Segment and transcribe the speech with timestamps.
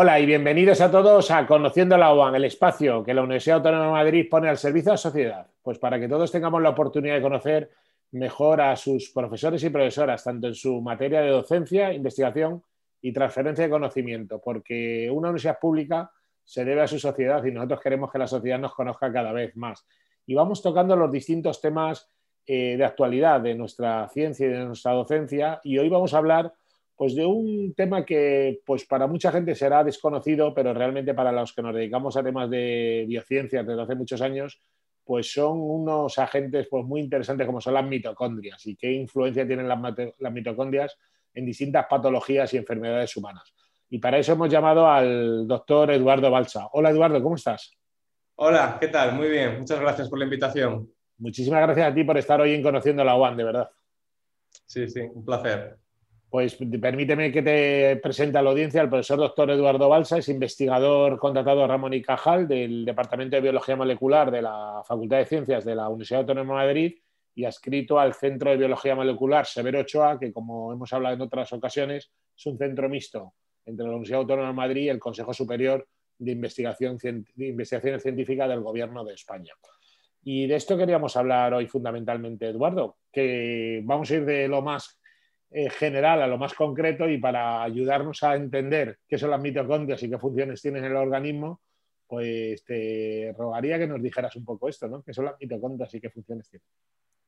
[0.00, 3.86] Hola y bienvenidos a todos a Conociendo la UAN, el espacio que la Universidad Autónoma
[3.86, 7.16] de Madrid pone al servicio de la sociedad, pues para que todos tengamos la oportunidad
[7.16, 7.70] de conocer
[8.12, 12.62] mejor a sus profesores y profesoras, tanto en su materia de docencia, investigación
[13.02, 16.12] y transferencia de conocimiento, porque una universidad pública
[16.44, 19.56] se debe a su sociedad y nosotros queremos que la sociedad nos conozca cada vez
[19.56, 19.84] más.
[20.26, 22.08] Y vamos tocando los distintos temas
[22.46, 26.52] eh, de actualidad de nuestra ciencia y de nuestra docencia y hoy vamos a hablar
[26.98, 31.52] pues de un tema que pues para mucha gente será desconocido, pero realmente para los
[31.52, 34.60] que nos dedicamos a temas de biociencias desde hace muchos años,
[35.04, 39.68] pues son unos agentes pues muy interesantes como son las mitocondrias y qué influencia tienen
[39.68, 39.78] las,
[40.18, 40.98] las mitocondrias
[41.34, 43.54] en distintas patologías y enfermedades humanas.
[43.88, 46.68] Y para eso hemos llamado al doctor Eduardo Balsa.
[46.72, 47.78] Hola Eduardo, ¿cómo estás?
[48.34, 49.14] Hola, ¿qué tal?
[49.14, 50.90] Muy bien, muchas gracias por la invitación.
[51.18, 53.70] Muchísimas gracias a ti por estar hoy en Conociendo la UAN, de verdad.
[54.66, 55.78] Sí, sí, un placer.
[56.30, 61.18] Pues permíteme que te presente a la audiencia al profesor doctor Eduardo Balsa, es investigador
[61.18, 65.74] contratado Ramón y Cajal del Departamento de Biología Molecular de la Facultad de Ciencias de
[65.74, 66.94] la Universidad Autónoma de Madrid
[67.34, 71.50] y adscrito al Centro de Biología Molecular Severo Ochoa, que como hemos hablado en otras
[71.54, 73.32] ocasiones, es un centro mixto
[73.64, 78.50] entre la Universidad Autónoma de Madrid y el Consejo Superior de, Investigación, de Investigaciones Científicas
[78.50, 79.54] del Gobierno de España.
[80.24, 84.97] Y de esto queríamos hablar hoy fundamentalmente, Eduardo, que vamos a ir de lo más
[85.50, 90.02] eh, general a lo más concreto y para ayudarnos a entender qué son las mitocondrias
[90.02, 91.62] y qué funciones tienen en el organismo,
[92.06, 95.02] pues te rogaría que nos dijeras un poco esto, ¿no?
[95.02, 96.66] ¿Qué son las mitocondrias y qué funciones tienen?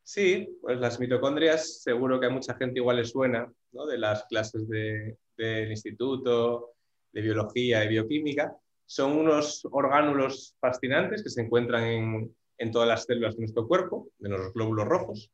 [0.03, 3.87] Sí, pues las mitocondrias seguro que a mucha gente igual le suena, ¿no?
[3.87, 6.73] De las clases del instituto,
[7.12, 8.55] de biología y bioquímica.
[8.87, 14.09] Son unos orgánulos fascinantes que se encuentran en, en todas las células de nuestro cuerpo,
[14.19, 15.31] de los glóbulos rojos,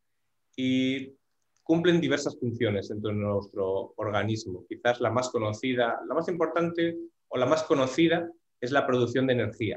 [0.57, 1.16] y
[1.67, 4.65] cumplen diversas funciones dentro de nuestro organismo.
[4.69, 9.33] Quizás la más conocida, la más importante o la más conocida es la producción de
[9.33, 9.77] energía.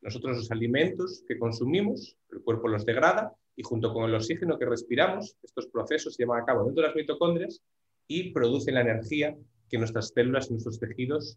[0.00, 4.64] Nosotros los alimentos que consumimos, el cuerpo los degrada y junto con el oxígeno que
[4.64, 7.60] respiramos, estos procesos se llevan a cabo dentro de las mitocondrias
[8.06, 9.36] y producen la energía
[9.68, 11.36] que nuestras células y nuestros tejidos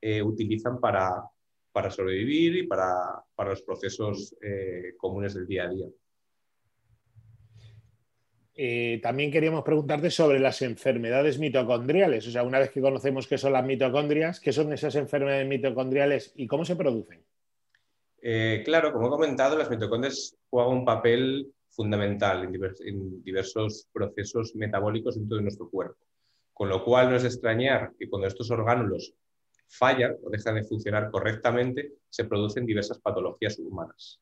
[0.00, 1.20] eh, utilizan para,
[1.72, 5.88] para, sobrevivir y para, para los procesos eh, comunes del día a día.
[8.64, 12.28] Eh, también queríamos preguntarte sobre las enfermedades mitocondriales.
[12.28, 16.32] O sea, una vez que conocemos qué son las mitocondrias, ¿qué son esas enfermedades mitocondriales
[16.36, 17.24] y cómo se producen?
[18.22, 22.44] Eh, claro, como he comentado, las mitocondrias juegan un papel fundamental
[22.84, 25.98] en, diversos procesos metabólicos dentro de nuestro cuerpo.
[26.52, 29.12] Con lo cual no es extrañar que cuando estos orgánulos
[29.66, 34.20] fallan o dejan de funcionar correctamente, se producen diversas patologías humanas.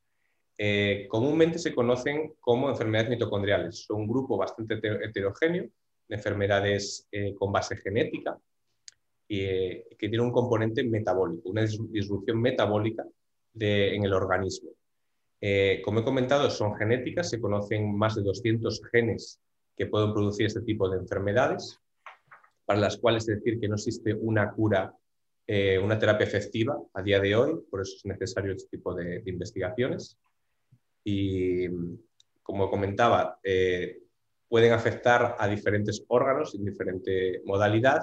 [0.62, 3.78] Eh, comúnmente se conocen como enfermedades mitocondriales.
[3.87, 5.71] Son un grupo bastante heterogéneo
[6.06, 8.38] de enfermedades eh, con base genética
[9.26, 13.06] eh, que tiene un componente metabólico, una disrupción metabólica
[13.59, 14.72] en el organismo.
[15.82, 19.41] como he comentado, son genéticas, se conocen más de 200 genes
[19.75, 21.81] que pueden producir este tipo de enfermedades,
[22.66, 24.94] para las cuales es decir que no existe una cura,
[25.82, 30.19] una terapia efectiva a día de hoy, por eso es necesario este tipo de investigaciones
[31.05, 31.69] y,
[32.43, 33.99] como comentaba, eh,
[34.49, 38.03] pueden afectar a diferentes órganos en diferente modalidad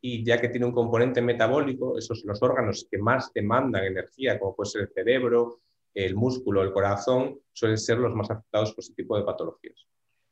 [0.00, 4.54] y ya que tiene un componente metabólico, esos los órganos que más demandan energía, como
[4.54, 5.60] puede ser el cerebro,
[5.94, 9.86] el músculo, el corazón, suelen ser los más afectados por este tipo de patologías.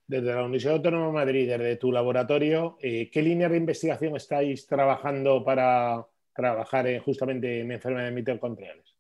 [0.06, 4.66] Desde la Universidad Autónoma de Madrid, desde tu laboratorio, eh, ¿qué línea de investigación estáis
[4.66, 8.95] trabajando para trabajar justamente en enfermedades mitocondriales?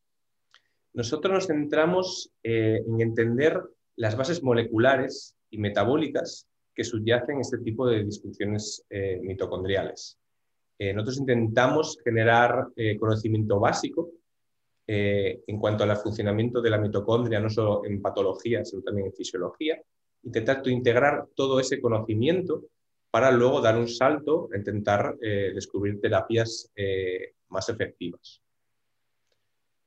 [0.96, 3.62] Nosotros nos centramos eh, en entender
[3.96, 10.18] las bases moleculares y metabólicas que subyacen este tipo de disfunciones eh, mitocondriales.
[10.78, 12.68] Eh, nosotros intentamos generar
[12.98, 14.10] conocimiento básico
[14.88, 19.82] en cuanto al funcionamiento de la mitocondria, no solo en patología, sino también en fisiología,
[20.22, 22.66] intentar integrar todo ese conocimiento
[23.10, 26.70] para luego dar un salto intentar descubrir terapias
[27.48, 28.40] más efectivas.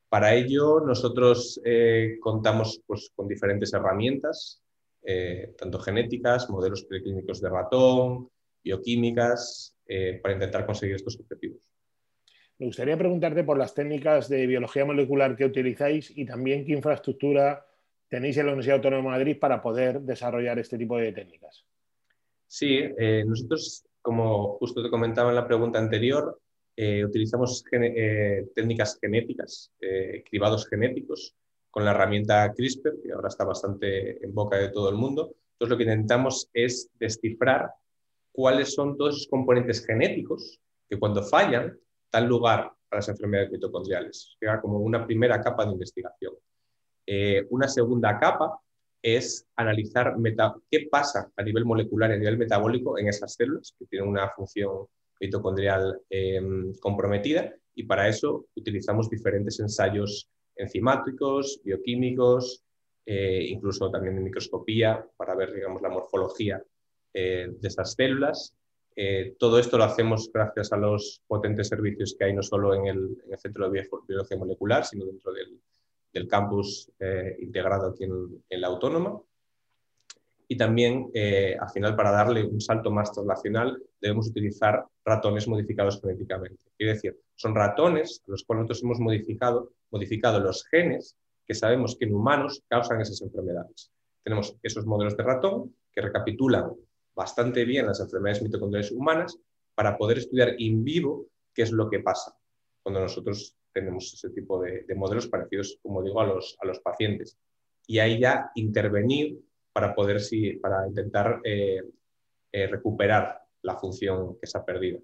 [0.09, 4.59] Para ello, nosotros eh, contamos pues, con diferentes herramientas,
[5.03, 8.27] eh, tanto genéticas, modelos preclínicos de ratón,
[8.63, 11.61] bioquímicas, eh, para intentar conseguir estos objetivos.
[12.57, 17.65] Me gustaría preguntarte por las técnicas de biología molecular que utilizáis y también qué infraestructura
[18.07, 21.63] tenéis en la Universidad Autónoma de Madrid para poder desarrollar este tipo de técnicas.
[22.47, 22.81] Sí,
[23.25, 26.41] nosotros, como justo te comentaba en la pregunta anterior,
[26.81, 31.35] eh, utilizamos eh, técnicas genéticas, eh, cribados genéticos,
[31.69, 35.35] con la herramienta CRISPR, que ahora está bastante en boca de todo el mundo.
[35.51, 37.69] Entonces, lo que intentamos es descifrar
[38.31, 41.77] cuáles son todos esos componentes genéticos que cuando fallan
[42.09, 44.37] dan lugar a las enfermedades mitocondriales.
[44.39, 46.33] Llega como una primera capa de investigación.
[47.49, 48.57] Una segunda capa
[49.01, 50.15] es analizar
[50.71, 54.29] qué pasa a nivel molecular y a nivel metabólico en esas células que tienen una
[54.29, 54.87] función
[55.19, 62.63] mitocondrial em, comprometida y para eso utilizamos diferentes ensayos enzimáticos, bioquímicos,
[63.05, 66.61] eh, incluso también de microscopía para ver digamos, la morfología
[67.13, 68.53] eh, de esas células.
[68.95, 72.87] Eh, todo esto lo hacemos gracias a los potentes servicios que hay no solo en
[72.87, 75.59] el, Centro de Biología Molecular, sino dentro del,
[76.27, 76.91] campus
[77.39, 79.21] integrado aquí en, en la Autónoma.
[80.51, 86.01] Y también, eh, al final, para darle un salto más translacional, debemos utilizar ratones modificados
[86.01, 86.65] genéticamente.
[86.75, 91.15] Quiere decir, son ratones a los cuales nosotros hemos modificado, modificado los genes
[91.45, 93.91] que sabemos que en humanos causan esas enfermedades.
[94.23, 96.71] Tenemos esos modelos de ratón que recapitulan
[97.15, 99.37] bastante bien las enfermedades mitocondriales humanas
[99.75, 102.35] para poder estudiar in vivo qué es lo que pasa
[102.81, 107.37] cuando nosotros tenemos ese tipo de, modelos parecidos, como digo, a los, a los pacientes.
[107.85, 109.39] Y ahí ya intervenir
[109.79, 111.81] para poder, sí, para intentar eh,
[112.51, 114.99] eh, recuperar la función que se ha perdido.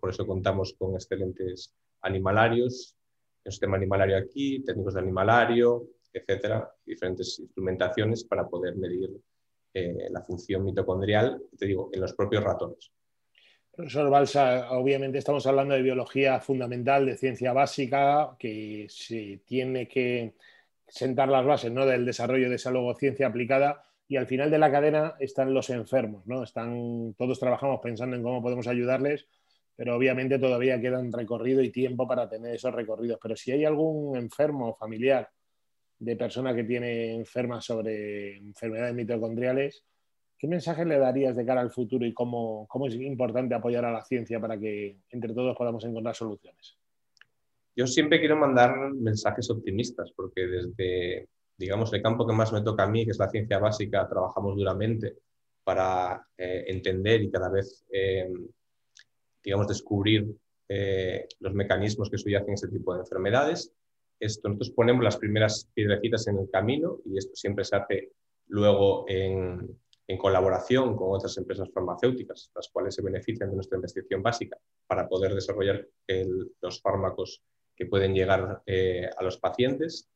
[0.00, 2.96] por eso contamos con excelentes animalarios,
[3.44, 9.10] el sistema animalario aquí, técnicos de animalario, etcétera, diferentes instrumentaciones para poder medir
[9.74, 12.92] eh, la función mitocondrial, te digo, en los propios ratones.
[13.72, 20.34] Profesor Balsa, obviamente estamos hablando de biología fundamental, de ciencia básica, que se tiene que
[20.86, 21.84] sentar las bases ¿no?
[21.86, 25.70] del desarrollo de esa luego ciencia aplicada y al final de la cadena están los
[25.70, 26.42] enfermos, ¿no?
[26.42, 29.26] Están, todos trabajamos pensando en cómo podemos ayudarles,
[29.74, 33.18] pero obviamente todavía quedan recorrido y tiempo para tener esos recorridos.
[33.22, 35.30] Pero si hay algún enfermo familiar
[35.98, 39.82] de persona que tiene enfermas sobre enfermedades mitocondriales,
[40.36, 43.92] ¿qué mensaje le darías de cara al futuro y cómo, cómo es importante apoyar a
[43.92, 46.76] la ciencia para que entre todos podamos encontrar soluciones?
[47.74, 51.28] Yo siempre quiero mandar mensajes optimistas, porque desde
[51.62, 54.56] digamos, el campo que más me toca a mí, que es la ciencia básica, trabajamos
[54.56, 55.18] duramente
[55.62, 58.28] para eh, entender y cada vez, eh,
[59.44, 60.26] digamos, descubrir
[60.68, 63.72] eh, los mecanismos que subyacen este tipo de enfermedades.
[64.18, 68.10] Esto, nosotros ponemos las primeras piedrecitas en el camino y esto siempre se hace
[68.48, 74.20] luego en, en colaboración con otras empresas farmacéuticas, las cuales se benefician de nuestra investigación
[74.20, 74.58] básica
[74.88, 75.86] para poder desarrollar
[76.60, 77.40] los fármacos
[77.76, 78.62] que pueden llegar
[79.16, 80.08] a los pacientes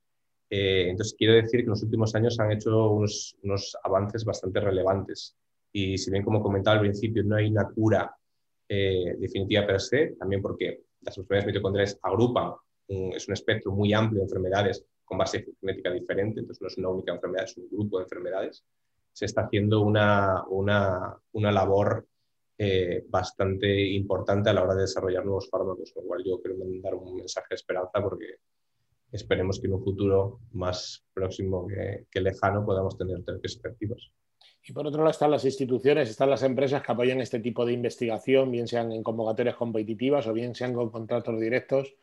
[0.49, 3.37] eh, entonces, quiero decir que en los últimos años han hecho unos,
[3.83, 5.37] avances bastante relevantes.
[5.73, 8.15] Y si bien, como comentaba al principio, no hay una cura
[8.69, 12.53] eh, definitiva per se, también porque las enfermedades mitocondriales agrupan,
[12.89, 16.89] es un espectro muy amplio de enfermedades con base genética diferente, entonces no es una
[16.89, 18.65] única enfermedad, es un grupo de enfermedades,
[19.13, 22.07] se está haciendo una, una, una labor
[22.59, 26.59] eh, bastante importante a la hora de desarrollar nuevos fármacos, con lo cual yo quiero
[26.59, 28.37] mandar un mensaje de esperanza porque
[29.17, 34.11] esperemos que en un futuro más próximo que, lejano podamos tener terapias efectivas.
[34.63, 37.73] Y por otro lado están las instituciones, están las empresas que apoyan este tipo de
[37.73, 41.95] investigación, bien sean en convocatorias competitivas o bien sean con contratos directos.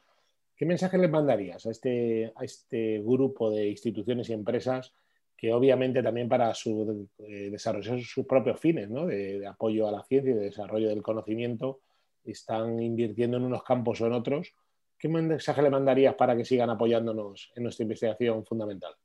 [0.56, 4.94] ¿Qué mensaje les mandarías a este, a este grupo de instituciones y empresas
[5.36, 10.04] que obviamente también para su, eh, desarrollar sus propios fines de, de, apoyo a la
[10.04, 11.82] ciencia y de desarrollo del conocimiento
[12.24, 14.54] están invirtiendo en unos campos o en otros
[15.04, 18.96] ¿qué mensaje le mandarías para que sigan apoyándonos en nuestra investigación fundamental?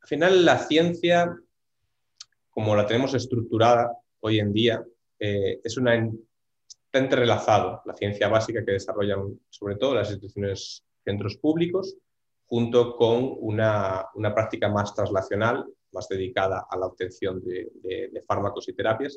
[0.00, 1.38] Al final, la ciencia,
[2.50, 4.84] como la tenemos estructurada hoy en día,
[5.20, 11.36] eh, es una, está entrelazado la ciencia básica que desarrollan sobre todo las instituciones, centros
[11.36, 11.96] públicos,
[12.46, 18.72] junto con una, práctica más translacional, más dedicada a la obtención de, de fármacos y
[18.72, 19.16] terapias,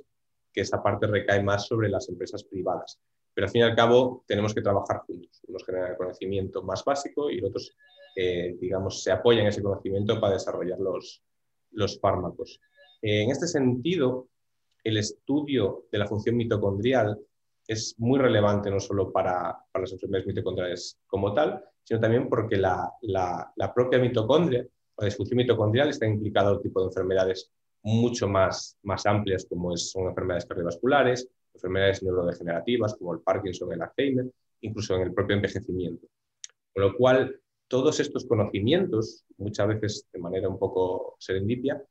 [0.53, 3.00] que esa parte recae más sobre las empresas privadas
[3.39, 5.39] pero al fin y al cabo tenemos que trabajar juntos.
[5.48, 7.74] Unos generan el conocimiento más básico y otros,
[8.13, 11.24] eh, digamos, se apoyan en ese conocimiento para desarrollar los,
[11.72, 12.60] los fármacos.
[13.01, 14.27] Eh, en este sentido,
[14.84, 17.17] el estudio de la función mitocondrial
[17.65, 22.58] es muy relevante no solo para, para las enfermedades mitocondriales como tal, sino también porque
[22.58, 24.67] la, la, la propia mitocondria,
[24.98, 27.50] la disfunción mitocondrial, está implicada en otro tipo de enfermedades
[27.84, 31.29] mucho más, más amplias, como es, son enfermedades cardiovasculares,
[31.60, 34.25] enfermedades neurodegenerativas como el Parkinson, el Alzheimer,
[34.62, 36.08] incluso en el propio envejecimiento.
[36.74, 41.84] Con lo cual, todos estos conocimientos, muchas veces de manera un poco serendipia,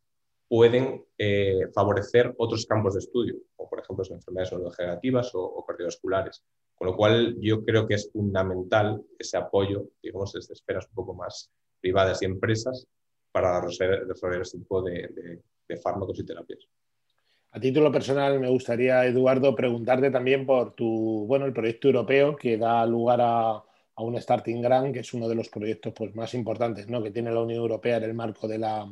[0.49, 6.43] pueden eh, favorecer otros campos de estudio, como por ejemplo las enfermedades neurodegenerativas o, cardiovasculares.
[6.75, 11.13] Con lo cual, yo creo que es fundamental ese apoyo, digamos, desde esferas un poco
[11.13, 12.87] más privadas y empresas
[13.31, 15.43] para desarrollar este tipo de
[15.83, 16.67] fármacos y terapias.
[17.59, 22.57] A título personal, me gustaría, Eduardo, preguntarte también por tu, bueno, el proyecto europeo que
[22.57, 23.61] da lugar a,
[23.97, 27.03] un Starting Grant, que es uno de los proyectos pues, más importantes ¿no?
[27.03, 28.89] que tiene la Unión Europea en el marco de la,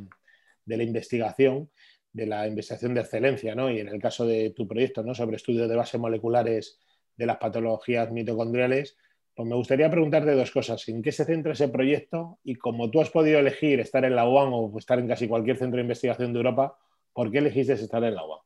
[0.65, 1.71] de la investigación,
[2.13, 3.71] de la investigación de excelencia, ¿no?
[3.71, 5.15] y en el caso de tu proyecto ¿no?
[5.15, 6.81] sobre estudios de bases moleculares
[7.17, 8.97] de las patologías mitocondriales,
[9.33, 10.89] pues me gustaría preguntarte dos cosas.
[10.89, 12.41] ¿En qué se centra ese proyecto?
[12.43, 15.57] Y como tú has podido elegir estar en la UAM o estar en casi cualquier
[15.57, 16.77] centro de investigación de Europa,
[17.13, 18.46] ¿por qué elegiste estar en la UAM?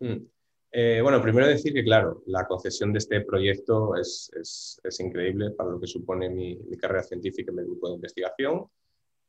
[0.00, 0.26] Mm.
[0.70, 4.30] Eh, bueno, primero decir que, claro, la concesión de este proyecto es,
[4.98, 8.66] increíble para lo que supone mi, carrera científica en el grupo de investigación,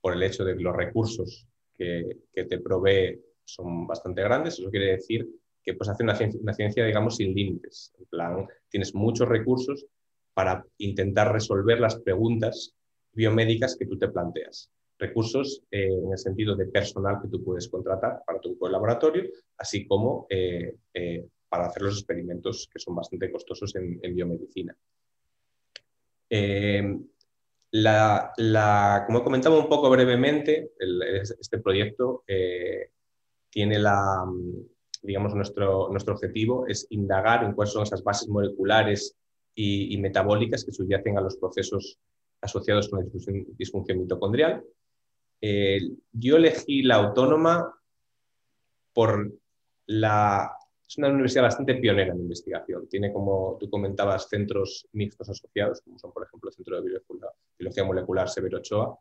[0.01, 1.47] por el hecho de que los recursos
[1.77, 4.59] que, te provee son bastante grandes.
[4.59, 5.27] Eso quiere decir
[5.63, 7.93] que pues, hace una ciencia, una ciencia, digamos, sin límites.
[7.97, 9.85] En plan, tienes muchos recursos
[10.33, 12.75] para intentar resolver las preguntas
[13.13, 14.69] biomédicas que tú te planteas.
[14.99, 19.23] Recursos eh, en el sentido de personal que tú puedes contratar para tu laboratorio,
[19.57, 24.75] así como eh, eh, para hacer los experimentos que son bastante costosos en, biomedicina.
[27.71, 30.73] La, como he comentado un poco brevemente,
[31.39, 32.23] este proyecto
[33.49, 34.25] tiene la,
[35.01, 39.15] digamos, nuestro, nuestro objetivo es indagar en cuáles son esas bases moleculares
[39.55, 41.99] y, metabólicas que subyacen a los procesos
[42.41, 43.05] asociados con la
[43.57, 44.63] disfunción, mitocondrial.
[45.41, 47.74] Yo elegí la autónoma
[48.93, 49.31] por
[49.88, 50.51] la...
[50.88, 52.88] Es una universidad bastante pionera en investigación.
[52.89, 57.00] Tiene, como tú comentabas, centros mixtos asociados, como son, por ejemplo, el Centro de
[57.58, 58.98] Biología Molecular Severo Ochoa,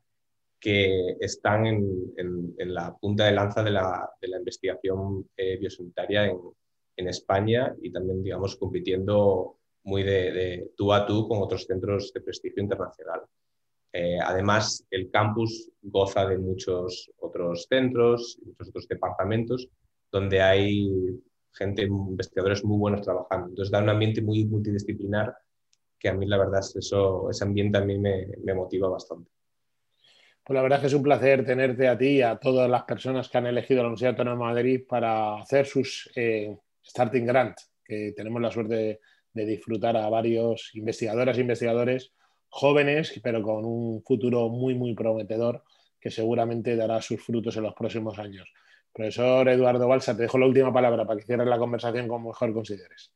[0.61, 7.93] que están en, la punta de lanza de la, investigación eh, biosanitaria en, España y
[7.93, 13.23] también, digamos, compitiendo muy de, tú a tú con otros centros de prestigio internacional.
[13.93, 19.69] Eh, además, el campus goza de muchos otros centros, muchos otros departamentos,
[20.11, 20.89] donde hay
[21.53, 23.49] gente, investigadores muy buenos trabajando.
[23.49, 25.35] Entonces, da un ambiente muy multidisciplinar
[25.99, 29.31] que a mí, la verdad, eso, ese ambiente a mí me, motiva bastante.
[30.45, 33.39] Pues la verdad es un placer tenerte a ti y a todas las personas que
[33.39, 38.41] han elegido la Universidad Autónoma de Madrid para hacer sus eh, Starting Grant, que tenemos
[38.41, 39.01] la suerte de
[39.39, 42.13] de disfrutar a varios investigadoras e investigadores
[42.49, 45.63] jóvenes, pero con un futuro muy, muy prometedor
[46.01, 48.49] que seguramente dará sus frutos en los próximos años.
[48.93, 52.53] Profesor Eduardo Balsa, te dejo la última palabra para que cierres la conversación como mejor
[52.53, 53.13] consideres.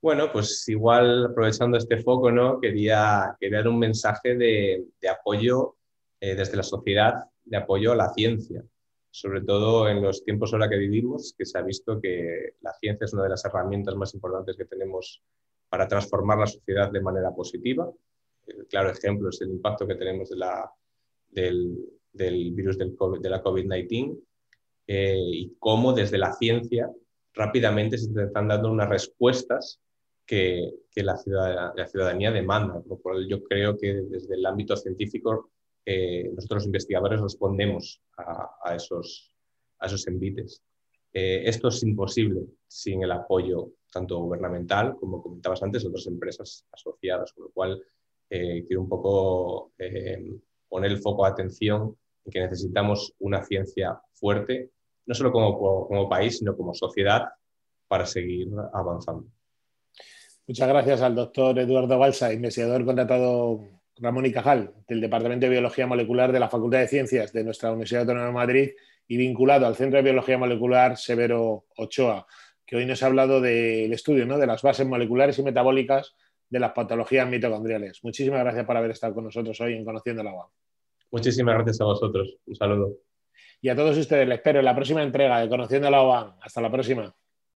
[0.00, 2.60] Bueno, pues igual aprovechando este foco, ¿no?
[2.60, 5.76] quería, quería dar un mensaje de, apoyo
[6.20, 8.62] eh, desde la sociedad, de apoyo a la ciencia,
[9.10, 13.06] sobre todo en los tiempos ahora que vivimos, que se ha visto que la ciencia
[13.06, 15.20] es una de las herramientas más importantes que tenemos
[15.68, 17.90] para transformar la sociedad de manera positiva.
[18.48, 20.70] El claro ejemplo es el impacto que tenemos de la,
[21.28, 21.76] del,
[22.12, 24.18] del virus del COVID, de la COVID-19
[24.86, 26.90] eh, y cómo desde la ciencia
[27.34, 29.80] rápidamente se están dando unas respuestas
[30.26, 32.74] que, que la, ciudadanía, la, ciudadanía, demanda.
[32.80, 35.50] Por lo cual yo creo que desde el ámbito científico
[35.84, 39.34] eh, nosotros investigadores respondemos a, esos,
[39.78, 40.62] a esos envites.
[41.14, 47.32] Eh, esto es imposible sin el apoyo tanto gubernamental como comentabas antes otras empresas asociadas,
[47.32, 47.82] con lo cual
[48.30, 49.72] eh, quiero un poco
[50.68, 54.70] poner el foco de atención en que necesitamos una ciencia fuerte,
[55.06, 57.24] no solo como, como país, sino como sociedad
[57.88, 59.26] para seguir avanzando.
[60.46, 63.60] Muchas gracias al doctor Eduardo Balsa, investigador contratado
[63.96, 67.70] Ramón y Cajal, del Departamento de Biología Molecular de la Facultad de Ciencias de nuestra
[67.70, 68.70] Universidad Autónoma de Madrid
[69.06, 72.26] y vinculado al Centro de Biología Molecular Severo Ochoa,
[72.64, 74.38] que hoy nos ha hablado del estudio ¿no?
[74.38, 76.14] de las bases moleculares y metabólicas
[76.48, 78.02] de las patologías mitocondriales.
[78.02, 80.50] Muchísimas gracias por haber estado con nosotros hoy en Conociendo el Agua.
[81.10, 82.36] Muchísimas gracias a vosotros.
[82.46, 82.96] Un saludo.
[83.60, 86.38] Y a todos ustedes les espero en la próxima entrega de Conociendo la Agua.
[86.40, 87.14] Hasta la próxima.